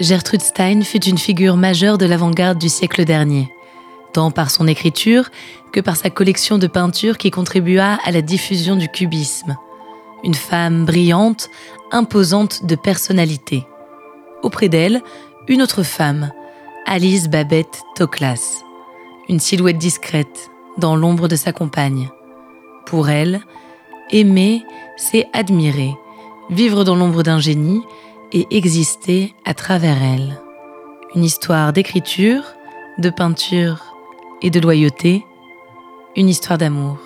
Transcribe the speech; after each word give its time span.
Gertrude 0.00 0.42
Stein 0.42 0.82
fut 0.82 1.04
une 1.04 1.18
figure 1.18 1.56
majeure 1.56 1.98
de 1.98 2.06
l'avant-garde 2.06 2.58
du 2.58 2.68
siècle 2.68 3.04
dernier, 3.04 3.52
tant 4.12 4.30
par 4.30 4.50
son 4.50 4.66
écriture 4.66 5.30
que 5.72 5.80
par 5.80 5.96
sa 5.96 6.10
collection 6.10 6.58
de 6.58 6.66
peintures 6.66 7.18
qui 7.18 7.30
contribua 7.30 7.98
à 8.04 8.10
la 8.10 8.22
diffusion 8.22 8.74
du 8.76 8.88
cubisme. 8.88 9.56
Une 10.24 10.34
femme 10.34 10.86
brillante, 10.86 11.50
imposante 11.90 12.64
de 12.64 12.74
personnalité. 12.74 13.66
Auprès 14.42 14.68
d'elle, 14.68 15.02
une 15.46 15.62
autre 15.62 15.82
femme, 15.82 16.32
Alice 16.86 17.28
Babette 17.28 17.82
Toklas, 17.94 18.62
une 19.28 19.40
silhouette 19.40 19.78
discrète 19.78 20.50
dans 20.78 20.96
l'ombre 20.96 21.28
de 21.28 21.36
sa 21.36 21.52
compagne. 21.52 22.08
Pour 22.86 23.10
elle, 23.10 23.42
aimer, 24.10 24.64
c'est 24.96 25.26
admirer, 25.32 25.92
vivre 26.50 26.82
dans 26.82 26.96
l'ombre 26.96 27.22
d'un 27.22 27.38
génie, 27.38 27.82
et 28.32 28.46
exister 28.50 29.34
à 29.44 29.54
travers 29.54 30.02
elle. 30.02 30.40
Une 31.14 31.24
histoire 31.24 31.72
d'écriture, 31.72 32.42
de 32.98 33.10
peinture 33.10 33.94
et 34.40 34.50
de 34.50 34.60
loyauté, 34.60 35.24
une 36.16 36.28
histoire 36.28 36.58
d'amour. 36.58 36.98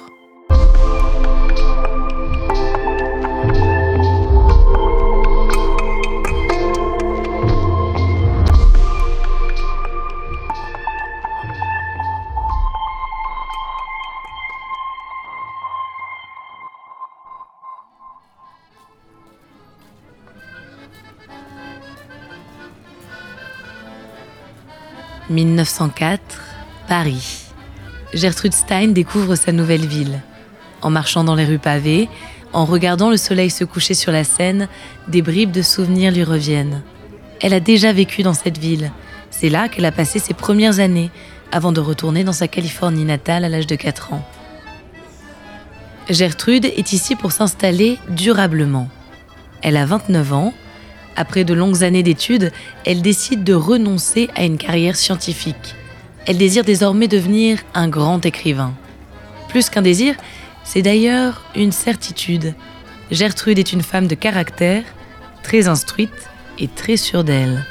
1904, 25.37 26.19
Paris. 26.89 27.43
Gertrude 28.15 28.55
Stein 28.55 28.89
découvre 28.89 29.35
sa 29.35 29.53
nouvelle 29.53 29.85
ville. 29.85 30.23
En 30.81 30.89
marchant 30.89 31.25
dans 31.25 31.35
les 31.35 31.45
rues 31.45 31.59
pavées, 31.59 32.09
en 32.55 32.65
regardant 32.65 33.11
le 33.11 33.19
soleil 33.19 33.51
se 33.51 33.65
coucher 33.65 33.93
sur 33.93 34.13
la 34.13 34.25
Seine, 34.25 34.67
des 35.09 35.21
bribes 35.21 35.51
de 35.51 35.61
souvenirs 35.61 36.11
lui 36.11 36.25
reviennent. 36.25 36.83
Elle 37.43 37.53
a 37.53 37.61
déjà 37.61 37.93
vécu 37.93 38.23
dans 38.23 38.33
cette 38.33 38.57
ville. 38.57 38.93
C'est 39.31 39.51
là 39.51 39.69
qu'elle 39.69 39.85
a 39.85 39.93
passé 39.93 40.19
ses 40.19 40.33
premières 40.33 40.81
années, 40.81 41.11
avant 41.53 41.73
de 41.73 41.81
retourner 41.81 42.25
dans 42.25 42.33
sa 42.33 42.49
Californie 42.49 43.05
natale 43.05 43.45
à 43.45 43.51
l'âge 43.51 43.67
de 43.67 43.77
4 43.77 44.15
ans. 44.15 44.27
Gertrude 46.09 46.65
est 46.65 46.95
ici 46.95 47.15
pour 47.15 47.33
s'installer 47.33 47.99
durablement. 48.09 48.89
Elle 49.61 49.77
a 49.77 49.85
29 49.85 50.33
ans 50.33 50.55
après 51.17 51.45
de 51.45 51.55
longues 51.55 51.83
années 51.83 52.03
d'études, 52.03 52.53
elle 52.85 53.03
décide 53.03 53.45
de 53.45 53.55
renoncer 53.55 54.29
à 54.35 54.45
une 54.45 54.59
carrière 54.59 54.97
scientifique. 54.97 55.75
Elle 56.27 56.39
désire 56.39 56.65
désormais 56.65 57.09
devenir 57.09 57.59
un 57.75 57.89
grand 57.89 58.25
écrivain. 58.25 58.75
Plus 59.49 59.71
qu'un 59.71 59.83
désir, 59.83 60.15
c'est 60.65 60.83
d'ailleurs 60.83 61.45
une 61.55 61.73
certitude. 61.73 62.55
Gertrude 63.11 63.59
est 63.59 63.73
une 63.73 63.83
femme 63.83 64.09
de 64.09 64.17
caractère, 64.17 64.83
très 65.43 65.69
instruite 65.69 66.31
et 66.59 66.69
très 66.69 66.97
sûre 66.97 67.25
d'elle. 67.25 67.65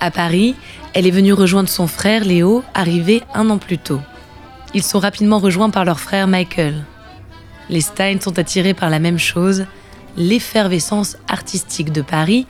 À 0.00 0.10
Paris, 0.10 0.54
elle 0.92 1.06
est 1.06 1.10
venue 1.10 1.32
rejoindre 1.32 1.70
son 1.70 1.86
frère 1.86 2.24
Léo, 2.24 2.62
arrivé 2.74 3.22
un 3.34 3.48
an 3.48 3.58
plus 3.58 3.78
tôt. 3.78 4.00
Ils 4.74 4.82
sont 4.82 4.98
rapidement 4.98 5.38
rejoints 5.38 5.70
par 5.70 5.86
leur 5.86 6.00
frère 6.00 6.26
Michael. 6.26 6.84
Les 7.70 7.80
Stein 7.80 8.18
sont 8.20 8.38
attirés 8.38 8.74
par 8.74 8.90
la 8.90 8.98
même 8.98 9.18
chose, 9.18 9.64
l'effervescence 10.16 11.16
artistique 11.28 11.92
de 11.92 12.02
Paris 12.02 12.46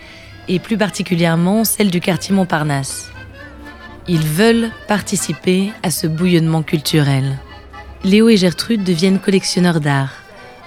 et 0.49 0.59
plus 0.59 0.79
particulièrement 0.79 1.65
celle 1.65 1.91
du 1.91 2.01
quartier 2.01 2.35
Montparnasse. 2.35 3.11
Ils 4.09 4.27
veulent 4.27 4.71
participer 4.87 5.73
à 5.83 5.91
ce 5.91 6.07
bouillonnement 6.07 6.63
culturel. 6.63 7.39
Léo 8.05 8.29
et 8.29 8.37
Gertrude 8.37 8.85
deviennent 8.85 9.19
collectionneurs 9.19 9.81
d'art. 9.81 10.13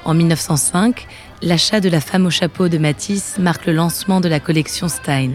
En 0.03 0.13
1905, 0.13 1.07
l'achat 1.41 1.79
de 1.79 1.89
La 1.89 2.01
femme 2.01 2.25
au 2.25 2.29
chapeau 2.29 2.67
de 2.67 2.77
Matisse 2.77 3.37
marque 3.39 3.65
le 3.65 3.73
lancement 3.73 4.19
de 4.19 4.27
la 4.27 4.39
collection 4.41 4.89
Stein. 4.89 5.31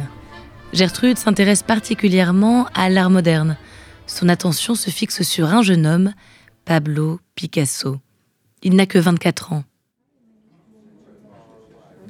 Gertrude 0.75 1.19
s'intéresse 1.19 1.63
particulièrement 1.63 2.67
à 2.75 2.91
l'art 2.91 3.11
moderne. 3.11 3.57
Son 4.07 4.29
attention 4.29 4.75
se 4.75 4.91
fixe 4.91 5.23
sur 5.23 5.47
un 5.47 5.63
jeune 5.63 5.87
homme, 5.87 6.13
Pablo 6.65 7.21
Picasso. 7.35 7.99
Il 8.63 8.75
n'a 8.75 8.87
que 8.87 8.99
24 8.99 9.53
ans. 9.53 9.65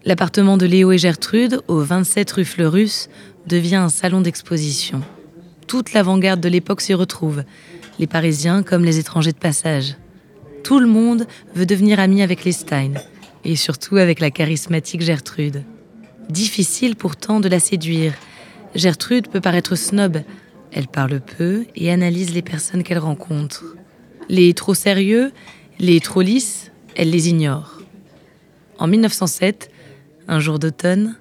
L'appartement 0.06 0.58
de 0.58 0.66
Léo 0.66 0.92
et 0.92 0.98
Gertrude, 0.98 1.62
au 1.66 1.78
27 1.78 2.30
rue 2.32 2.44
Fleurus, 2.44 3.08
devient 3.46 3.76
un 3.76 3.88
salon 3.88 4.20
d'exposition. 4.20 5.00
Toute 5.66 5.94
l'avant-garde 5.94 6.40
de 6.40 6.48
l'époque 6.50 6.82
s'y 6.82 6.92
retrouve, 6.92 7.42
les 7.98 8.06
Parisiens 8.06 8.62
comme 8.62 8.84
les 8.84 8.98
étrangers 8.98 9.32
de 9.32 9.38
passage. 9.38 9.96
Tout 10.62 10.78
le 10.78 10.86
monde 10.86 11.26
veut 11.54 11.64
devenir 11.64 12.00
ami 12.00 12.20
avec 12.20 12.44
les 12.44 12.52
Stein, 12.52 12.92
et 13.46 13.56
surtout 13.56 13.96
avec 13.96 14.20
la 14.20 14.30
charismatique 14.30 15.00
Gertrude. 15.00 15.62
Difficile 16.28 16.96
pourtant 16.96 17.40
de 17.40 17.48
la 17.48 17.58
séduire. 17.58 18.12
Gertrude 18.74 19.28
peut 19.28 19.40
paraître 19.40 19.74
snob. 19.74 20.18
Elle 20.70 20.88
parle 20.88 21.20
peu 21.20 21.64
et 21.76 21.90
analyse 21.90 22.34
les 22.34 22.42
personnes 22.42 22.82
qu'elle 22.82 22.98
rencontre. 22.98 23.64
Les 24.28 24.52
trop 24.52 24.74
sérieux, 24.74 25.32
les 25.78 26.00
trop 26.00 26.20
lisses, 26.20 26.72
elle 26.94 27.08
les 27.08 27.30
ignore. 27.30 27.80
En 28.78 28.86
1907, 28.86 29.70
un 30.28 30.40
jour 30.40 30.58
d'automne, 30.58 31.16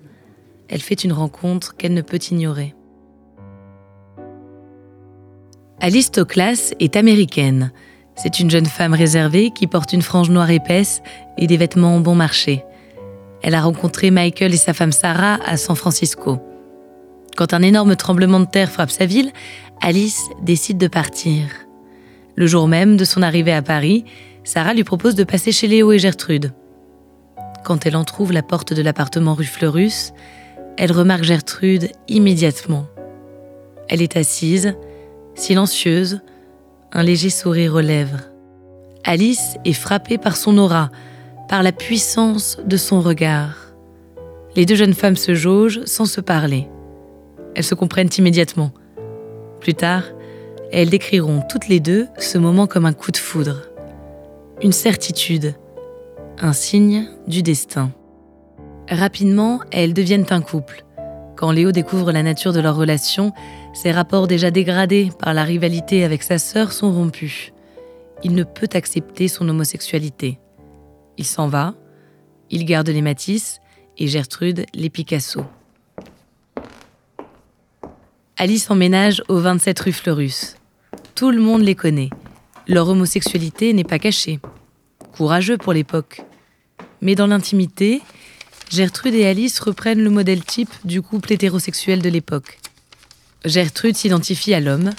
elle 0.69 0.81
fait 0.81 1.03
une 1.03 1.13
rencontre 1.13 1.75
qu'elle 1.75 1.93
ne 1.93 2.01
peut 2.01 2.19
ignorer. 2.31 2.73
Alice 5.79 6.11
Toklas 6.11 6.73
est 6.79 6.95
américaine. 6.95 7.71
C'est 8.15 8.39
une 8.39 8.49
jeune 8.49 8.65
femme 8.65 8.93
réservée 8.93 9.51
qui 9.51 9.67
porte 9.67 9.91
une 9.91 10.01
frange 10.01 10.29
noire 10.29 10.49
épaisse 10.49 11.01
et 11.37 11.47
des 11.47 11.57
vêtements 11.57 11.99
bon 11.99 12.15
marché. 12.15 12.63
Elle 13.41 13.55
a 13.55 13.61
rencontré 13.61 14.09
Michael 14.09 14.53
et 14.53 14.57
sa 14.57 14.73
femme 14.73 14.93
Sarah 14.93 15.39
à 15.45 15.57
San 15.57 15.75
Francisco. 15.75 16.39
Quand 17.35 17.53
un 17.53 17.61
énorme 17.61 17.95
tremblement 17.95 18.39
de 18.39 18.45
terre 18.45 18.71
frappe 18.71 18.91
sa 18.91 19.05
ville, 19.05 19.31
Alice 19.81 20.29
décide 20.41 20.77
de 20.77 20.87
partir. 20.87 21.47
Le 22.35 22.47
jour 22.47 22.67
même 22.67 22.95
de 22.95 23.05
son 23.05 23.21
arrivée 23.21 23.53
à 23.53 23.61
Paris, 23.61 24.05
Sarah 24.43 24.73
lui 24.73 24.83
propose 24.83 25.15
de 25.15 25.23
passer 25.23 25.51
chez 25.51 25.67
Léo 25.67 25.91
et 25.91 25.99
Gertrude. 25.99 26.53
Quand 27.63 27.85
elle 27.85 27.95
entr'ouvre 27.95 28.33
la 28.33 28.43
porte 28.43 28.73
de 28.73 28.81
l'appartement 28.81 29.35
rue 29.35 29.45
Fleurus, 29.45 30.11
elle 30.77 30.91
remarque 30.91 31.23
Gertrude 31.23 31.89
immédiatement. 32.09 32.87
Elle 33.87 34.01
est 34.01 34.17
assise, 34.17 34.75
silencieuse, 35.35 36.19
un 36.91 37.03
léger 37.03 37.29
sourire 37.29 37.75
aux 37.75 37.81
lèvres. 37.81 38.19
Alice 39.05 39.57
est 39.63 39.73
frappée 39.73 40.17
par 40.17 40.35
son 40.35 40.57
aura, 40.57 40.89
par 41.47 41.63
la 41.63 41.71
puissance 41.71 42.59
de 42.65 42.77
son 42.77 43.01
regard. 43.01 43.55
Les 44.55 44.65
deux 44.65 44.75
jeunes 44.75 44.93
femmes 44.93 45.15
se 45.15 45.33
jaugent 45.33 45.85
sans 45.85 46.05
se 46.05 46.21
parler. 46.21 46.67
Elles 47.55 47.63
se 47.63 47.75
comprennent 47.75 48.09
immédiatement. 48.17 48.71
Plus 49.61 49.73
tard, 49.73 50.03
elles 50.71 50.89
décriront 50.89 51.41
toutes 51.49 51.69
les 51.69 51.79
deux 51.79 52.07
ce 52.17 52.37
moment 52.37 52.67
comme 52.67 52.85
un 52.85 52.93
coup 52.93 53.11
de 53.11 53.17
foudre, 53.17 53.61
une 54.61 54.71
certitude, 54.71 55.53
un 56.39 56.53
signe 56.53 57.07
du 57.27 57.43
destin. 57.43 57.91
Rapidement, 58.89 59.61
elles 59.71 59.93
deviennent 59.93 60.25
un 60.29 60.41
couple. 60.41 60.83
Quand 61.35 61.51
Léo 61.51 61.71
découvre 61.71 62.11
la 62.11 62.23
nature 62.23 62.53
de 62.53 62.59
leur 62.59 62.75
relation, 62.75 63.33
ses 63.73 63.91
rapports 63.91 64.27
déjà 64.27 64.51
dégradés 64.51 65.11
par 65.19 65.33
la 65.33 65.43
rivalité 65.43 66.03
avec 66.03 66.23
sa 66.23 66.37
sœur 66.37 66.71
sont 66.71 66.91
rompus. 66.91 67.51
Il 68.23 68.35
ne 68.35 68.43
peut 68.43 68.69
accepter 68.73 69.27
son 69.27 69.47
homosexualité. 69.49 70.39
Il 71.17 71.25
s'en 71.25 71.47
va, 71.47 71.73
il 72.49 72.65
garde 72.65 72.89
les 72.89 73.01
Matisse 73.01 73.59
et 73.97 74.07
Gertrude 74.07 74.65
les 74.73 74.89
Picasso. 74.89 75.43
Alice 78.37 78.69
emménage 78.69 79.23
au 79.27 79.37
27 79.37 79.79
rue 79.79 79.91
Fleurus. 79.91 80.55
Tout 81.15 81.31
le 81.31 81.41
monde 81.41 81.61
les 81.61 81.75
connaît. 81.75 82.09
Leur 82.67 82.89
homosexualité 82.89 83.73
n'est 83.73 83.83
pas 83.83 83.99
cachée. 83.99 84.39
Courageux 85.13 85.57
pour 85.57 85.73
l'époque. 85.73 86.21
Mais 87.01 87.13
dans 87.13 87.27
l'intimité, 87.27 88.01
Gertrude 88.71 89.13
et 89.13 89.27
Alice 89.27 89.59
reprennent 89.59 90.01
le 90.01 90.09
modèle 90.09 90.43
type 90.43 90.73
du 90.83 91.03
couple 91.03 91.33
hétérosexuel 91.33 92.01
de 92.01 92.09
l'époque. 92.09 92.59
Gertrude 93.45 93.95
s'identifie 93.95 94.55
à 94.55 94.59
l'homme. 94.59 94.89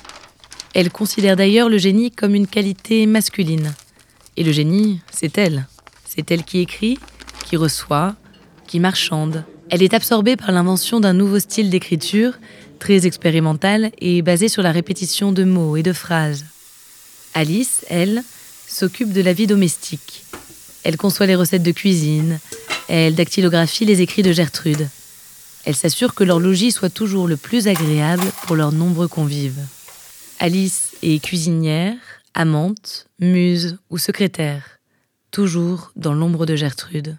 Elle 0.75 0.90
considère 0.90 1.34
d'ailleurs 1.34 1.69
le 1.69 1.78
génie 1.78 2.12
comme 2.12 2.37
une 2.37 2.46
qualité 2.46 3.06
masculine. 3.06 3.75
Et 4.37 4.44
le 4.44 4.52
génie, 4.52 5.00
c'est 5.11 5.37
elle. 5.37 5.66
C'est 6.05 6.31
elle 6.31 6.44
qui 6.44 6.61
écrit, 6.61 6.99
qui 7.44 7.56
reçoit, 7.56 8.14
qui 8.69 8.78
marchande. 8.78 9.44
Elle 9.70 9.82
est 9.82 9.94
absorbée 9.94 10.37
par 10.37 10.52
l'invention 10.52 11.00
d'un 11.00 11.12
nouveau 11.12 11.40
style 11.40 11.70
d'écriture, 11.70 12.34
très 12.78 13.06
expérimental 13.06 13.90
et 13.99 14.22
basé 14.22 14.49
sur 14.49 14.62
la 14.62 14.70
répétition 14.70 15.32
de 15.32 15.43
mots 15.43 15.76
et 15.76 15.82
de 15.82 15.93
phrases. 15.93 16.44
Alice, 17.34 17.84
elle, 17.88 18.22
s'occupe 18.75 19.12
de 19.12 19.23
la 19.23 19.32
vie 19.32 19.47
domestique. 19.47 20.25
Elle 20.82 20.97
conçoit 20.97 21.26
les 21.26 21.37
recettes 21.37 21.62
de 21.62 21.71
cuisine, 21.71 22.41
elle 22.88 23.15
dactylographie 23.15 23.85
les 23.85 24.03
écrits 24.03 24.23
de 24.25 24.32
Gertrude. 24.32 24.88
Elle 25.65 25.76
s'assure 25.76 26.15
que 26.15 26.25
leur 26.25 26.41
logis 26.41 26.73
soit 26.73 26.91
toujours 26.91 27.29
le 27.29 27.37
plus 27.37 27.69
agréable 27.69 28.25
pour 28.43 28.56
leurs 28.56 28.73
nombreux 28.73 29.09
convives. 29.09 29.65
Alice 30.41 30.91
est 31.03 31.23
cuisinière, 31.23 31.97
amante, 32.35 33.06
muse 33.21 33.79
ou 33.91 33.99
secrétaire, 33.99 34.81
toujours 35.31 35.93
dans 35.94 36.12
l'ombre 36.12 36.44
de 36.44 36.56
Gertrude. 36.56 37.17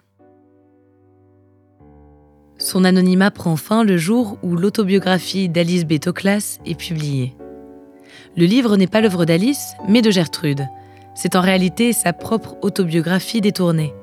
Son 2.60 2.84
anonymat 2.84 3.31
prend 3.31 3.56
fin 3.56 3.84
le 3.84 3.98
jour 3.98 4.38
où 4.44 4.56
l'autobiographie 4.56 5.50
d'Alice 5.50 5.86
Bétoclas 5.86 6.60
est 6.66 6.75
publiée. 6.75 7.34
Le 8.36 8.46
livre 8.46 8.75
n'est 8.75 8.88
pas 8.88 9.02
l'œuvre 9.02 9.24
d'Alice, 9.24 9.74
mais 9.88 10.02
de 10.02 10.12
Gertrude. 10.12 10.68
C'est 11.16 11.36
en 11.36 11.42
réalité 11.42 11.94
sa 11.94 12.14
propre 12.14 12.58
autobiographie 12.62 13.42
détournée. 13.42 13.94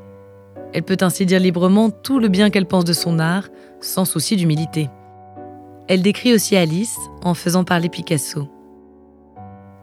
Elle 0.72 0.82
peut 0.82 0.96
ainsi 1.02 1.26
dire 1.26 1.38
librement 1.38 1.90
tout 1.90 2.18
le 2.18 2.28
bien 2.28 2.48
qu'elle 2.50 2.66
pense 2.66 2.84
de 2.84 2.94
son 2.94 3.18
art, 3.18 3.48
sans 3.80 4.06
souci 4.06 4.36
d'humilité. 4.36 4.88
Elle 5.88 6.02
décrit 6.02 6.32
aussi 6.32 6.56
Alice 6.56 6.96
en 7.22 7.34
faisant 7.34 7.64
parler 7.64 7.90
Picasso. 7.90 8.48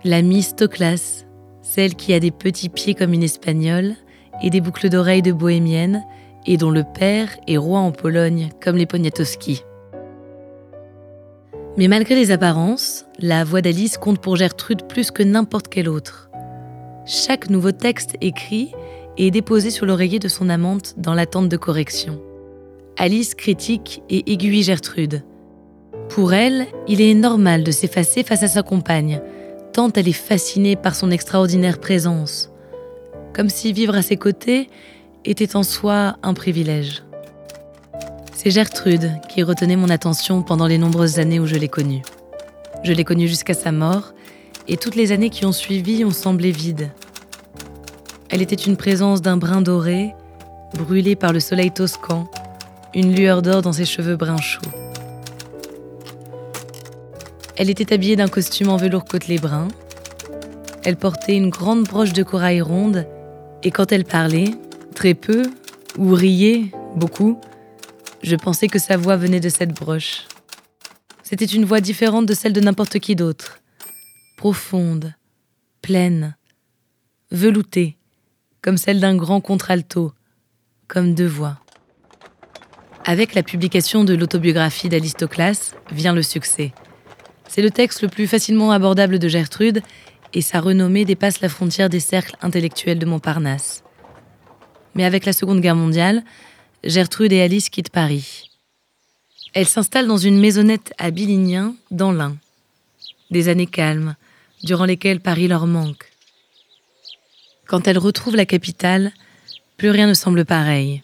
La 0.04 0.24
Miss 0.24 0.56
Toclas, 0.56 1.26
celle 1.62 1.96
qui 1.96 2.14
a 2.14 2.20
des 2.20 2.32
petits 2.32 2.70
pieds 2.70 2.96
comme 2.96 3.14
une 3.14 3.24
espagnole 3.24 3.94
et 4.42 4.50
des 4.50 4.62
boucles 4.62 4.90
d'oreilles 4.90 5.22
de 5.22 5.32
bohémienne, 5.32 6.04
et 6.46 6.58
dont 6.58 6.72
le 6.72 6.84
père 6.84 7.30
est 7.48 7.58
roi 7.58 7.80
en 7.80 7.92
Pologne 7.92 8.50
comme 8.64 8.78
les 8.78 8.86
Poniatowski. 8.86 9.64
Mais 11.78 11.88
malgré 11.88 12.16
les 12.16 12.32
apparences, 12.32 13.06
la 13.20 13.44
voix 13.44 13.62
d'Alice 13.62 13.98
compte 13.98 14.20
pour 14.20 14.36
Gertrude 14.36 14.88
plus 14.88 15.12
que 15.12 15.22
n'importe 15.22 15.68
quel 15.68 15.88
autre. 15.90 16.29
Chaque 17.12 17.50
nouveau 17.50 17.72
texte 17.72 18.18
écrit 18.22 18.72
est 19.18 19.32
déposé 19.32 19.72
sur 19.72 19.88
l'oreiller 19.88 20.20
de 20.20 20.28
son 20.28 20.48
amante 20.48 20.94
dans 20.98 21.16
l'attente 21.16 21.50
de 21.50 21.58
correction. 21.58 22.22
Alice 23.00 23.34
critique 23.34 24.04
et 24.12 24.32
aiguille 24.32 24.62
Gertrude. 24.62 25.24
Pour 26.10 26.36
elle, 26.36 26.68
il 26.88 27.02
est 27.02 27.16
normal 27.16 27.64
de 27.64 27.72
s'effacer 27.72 28.22
face 28.22 28.44
à 28.44 28.48
sa 28.48 28.62
compagne, 28.62 29.22
tant 29.74 29.92
elle 29.94 30.08
est 30.08 30.14
fascinée 30.14 30.76
par 30.76 30.94
son 30.94 31.10
extraordinaire 31.10 31.80
présence. 31.80 32.52
Comme 33.34 33.50
si 33.50 33.74
vivre 33.74 33.96
à 33.96 34.04
ses 34.04 34.18
côtés 34.18 34.70
était 35.26 35.56
en 35.56 35.64
soi 35.64 36.18
un 36.22 36.36
privilège. 36.36 37.02
C'est 38.36 38.52
Gertrude 38.52 39.14
qui 39.28 39.42
retenait 39.42 39.78
mon 39.78 39.90
attention 39.90 40.44
pendant 40.44 40.68
les 40.68 40.78
nombreuses 40.78 41.18
années 41.18 41.40
où 41.40 41.48
je 41.48 41.56
l'ai 41.56 41.70
connue. 41.70 42.04
Je 42.84 42.94
l'ai 42.94 43.04
connue 43.04 43.28
jusqu'à 43.28 43.56
sa 43.56 43.72
mort, 43.72 44.14
et 44.70 44.78
toutes 44.78 44.96
les 44.96 45.12
années 45.12 45.32
qui 45.32 45.46
ont 45.46 45.52
suivi 45.52 46.06
ont 46.06 46.12
semblé 46.12 46.52
vides. 46.52 46.92
Elle 48.30 48.44
était 48.44 48.56
une 48.56 48.78
présence 48.78 49.22
d'un 49.22 49.36
brin 49.36 49.62
doré, 49.62 50.14
brûlé 50.76 51.16
par 51.16 51.34
le 51.34 51.40
soleil 51.40 51.72
toscan, 51.72 52.30
une 52.94 53.16
lueur 53.16 53.42
d'or 53.42 53.64
dans 53.64 53.74
ses 53.74 53.86
cheveux 53.86 54.16
bruns 54.16 54.38
chauds. 54.38 54.62
Elle 57.58 57.72
était 57.72 57.92
habillée 57.92 58.16
d'un 58.16 58.28
costume 58.28 58.70
en 58.70 58.78
velours 58.78 59.06
côtelé 59.06 59.40
brun. 59.40 59.68
Elle 60.86 60.96
portait 60.96 61.36
une 61.36 61.50
grande 61.50 61.84
broche 61.84 62.14
de 62.14 62.24
corail 62.24 62.62
ronde, 62.62 63.08
et 63.64 63.72
quand 63.72 63.92
elle 63.92 64.06
parlait, 64.06 64.52
très 64.94 65.16
peu, 65.16 65.42
ou 65.98 66.14
riait 66.14 66.66
beaucoup, 66.96 67.42
je 68.22 68.36
pensais 68.36 68.68
que 68.68 68.80
sa 68.80 68.98
voix 68.98 69.18
venait 69.18 69.40
de 69.40 69.50
cette 69.50 69.74
broche. 69.74 70.28
C'était 71.24 71.46
une 71.46 71.66
voix 71.66 71.82
différente 71.82 72.28
de 72.28 72.34
celle 72.36 72.54
de 72.54 72.62
n'importe 72.62 73.00
qui 73.00 73.16
d'autre, 73.16 73.60
profonde, 74.40 75.16
pleine, 75.82 76.38
veloutée, 77.30 77.98
comme 78.62 78.78
celle 78.78 79.02
d'un 79.02 79.18
grand 79.18 79.42
contralto, 79.42 80.14
comme 80.88 81.14
deux 81.14 81.28
voix. 81.28 81.60
Avec 83.04 83.34
la 83.34 83.44
publication 83.44 84.06
de 84.06 84.14
l'autobiographie 84.14 84.88
d'Alistoclas 84.88 85.76
vient 85.92 86.14
le 86.14 86.24
succès. 86.24 86.72
C'est 87.50 87.62
le 87.62 87.70
texte 87.70 88.02
le 88.02 88.08
plus 88.08 88.28
facilement 88.28 88.72
abordable 88.72 89.20
de 89.20 89.28
Gertrude 89.28 89.82
et 90.34 90.42
sa 90.42 90.62
renommée 90.62 91.04
dépasse 91.04 91.42
la 91.42 91.50
frontière 91.50 91.90
des 91.90 92.00
cercles 92.00 92.38
intellectuels 92.42 92.98
de 92.98 93.06
Montparnasse. 93.06 93.84
Mais 94.96 95.04
avec 95.04 95.26
la 95.26 95.34
Seconde 95.34 95.60
Guerre 95.60 95.76
mondiale, 95.76 96.24
Gertrude 96.86 97.34
et 97.34 97.42
Alice 97.42 97.70
quittent 97.70 97.92
Paris. 97.92 98.50
Elles 99.54 99.68
s'installent 99.68 100.08
dans 100.08 100.16
une 100.16 100.40
maisonnette 100.40 100.94
à 100.98 101.12
Billignin, 101.12 101.76
dans 101.92 102.14
l'Ain. 102.14 102.38
Des 103.32 103.50
années 103.50 103.68
calmes, 103.68 104.16
durant 104.64 104.86
lesquelles 104.86 105.20
Paris 105.20 105.48
leur 105.48 105.68
manque. 105.68 106.12
Quand 107.68 107.88
elles 107.88 107.98
retrouvent 107.98 108.36
la 108.36 108.46
capitale, 108.46 109.12
plus 109.78 109.90
rien 109.90 110.08
ne 110.08 110.14
semble 110.14 110.46
pareil. 110.46 111.04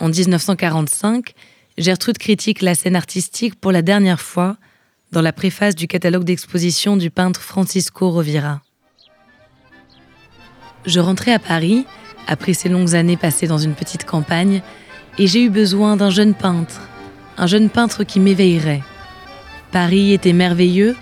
En 0.00 0.08
1945, 0.08 1.34
Gertrude 1.78 2.18
critique 2.18 2.62
la 2.62 2.74
scène 2.74 2.96
artistique 2.96 3.54
pour 3.54 3.72
la 3.72 3.82
dernière 3.82 4.20
fois 4.20 4.56
dans 5.12 5.22
la 5.22 5.32
préface 5.32 5.74
du 5.74 5.86
catalogue 5.86 6.24
d'exposition 6.24 6.96
du 6.96 7.10
peintre 7.10 7.40
Francisco 7.40 8.10
Rovira. 8.10 8.62
Je 10.84 11.00
rentrais 11.00 11.32
à 11.32 11.38
Paris 11.38 11.84
après 12.26 12.54
ces 12.54 12.68
longues 12.68 12.94
années 12.94 13.16
passées 13.16 13.46
dans 13.46 13.58
une 13.58 13.74
petite 13.74 14.04
campagne 14.04 14.62
et 15.18 15.26
j'ai 15.26 15.44
eu 15.44 15.50
besoin 15.50 15.96
d'un 15.96 16.10
jeune 16.10 16.34
peintre, 16.34 16.80
un 17.36 17.46
jeune 17.46 17.70
peintre 17.70 18.04
qui 18.04 18.18
m'éveillerait. 18.18 18.82
Paris 19.70 20.12
était 20.12 20.32
merveilleux, 20.32 20.96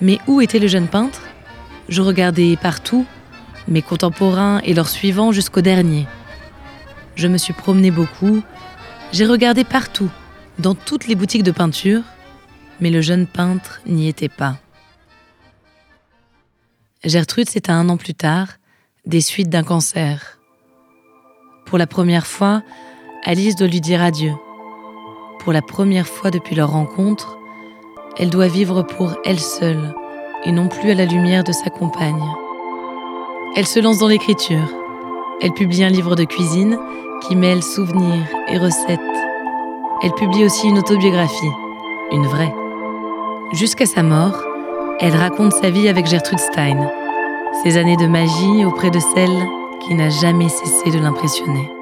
mais 0.00 0.18
où 0.26 0.40
était 0.40 0.58
le 0.58 0.66
jeune 0.66 0.88
peintre? 0.88 1.22
Je 1.88 2.02
regardais 2.02 2.56
partout, 2.56 3.06
mes 3.68 3.82
contemporains 3.82 4.60
et 4.64 4.74
leurs 4.74 4.88
suivants 4.88 5.32
jusqu'au 5.32 5.60
dernier. 5.60 6.06
Je 7.14 7.28
me 7.28 7.38
suis 7.38 7.52
promené 7.52 7.90
beaucoup, 7.90 8.42
j'ai 9.12 9.26
regardé 9.26 9.64
partout, 9.64 10.10
dans 10.58 10.74
toutes 10.74 11.06
les 11.06 11.14
boutiques 11.14 11.42
de 11.42 11.52
peinture, 11.52 12.02
mais 12.80 12.90
le 12.90 13.00
jeune 13.00 13.26
peintre 13.26 13.80
n'y 13.86 14.08
était 14.08 14.28
pas. 14.28 14.56
Gertrude 17.04 17.48
à 17.68 17.72
un 17.72 17.88
an 17.88 17.96
plus 17.96 18.14
tard, 18.14 18.48
des 19.06 19.20
suites 19.20 19.50
d'un 19.50 19.62
cancer. 19.62 20.38
Pour 21.66 21.78
la 21.78 21.86
première 21.86 22.26
fois, 22.26 22.62
Alice 23.24 23.56
doit 23.56 23.68
lui 23.68 23.80
dire 23.80 24.02
adieu. 24.02 24.32
Pour 25.40 25.52
la 25.52 25.62
première 25.62 26.06
fois 26.06 26.30
depuis 26.30 26.54
leur 26.54 26.70
rencontre, 26.70 27.36
elle 28.16 28.30
doit 28.30 28.46
vivre 28.46 28.82
pour 28.82 29.14
elle 29.24 29.40
seule 29.40 29.94
et 30.44 30.52
non 30.52 30.68
plus 30.68 30.90
à 30.90 30.94
la 30.94 31.04
lumière 31.04 31.44
de 31.44 31.52
sa 31.52 31.70
compagne. 31.70 32.22
Elle 33.56 33.66
se 33.66 33.80
lance 33.80 33.98
dans 33.98 34.08
l'écriture. 34.08 34.68
Elle 35.40 35.52
publie 35.52 35.84
un 35.84 35.88
livre 35.88 36.14
de 36.14 36.24
cuisine 36.24 36.78
qui 37.26 37.36
mêle 37.36 37.62
souvenirs 37.62 38.26
et 38.48 38.58
recettes. 38.58 39.00
Elle 40.02 40.12
publie 40.12 40.44
aussi 40.44 40.68
une 40.68 40.78
autobiographie, 40.78 41.52
une 42.12 42.26
vraie. 42.26 42.54
Jusqu'à 43.52 43.86
sa 43.86 44.02
mort, 44.02 44.36
elle 45.00 45.16
raconte 45.16 45.52
sa 45.52 45.70
vie 45.70 45.88
avec 45.88 46.06
Gertrude 46.06 46.38
Stein, 46.38 46.88
ses 47.62 47.76
années 47.76 47.96
de 47.96 48.06
magie 48.06 48.64
auprès 48.64 48.90
de 48.90 49.00
celle 49.14 49.42
qui 49.86 49.94
n'a 49.94 50.10
jamais 50.10 50.48
cessé 50.48 50.90
de 50.90 50.98
l'impressionner. 50.98 51.73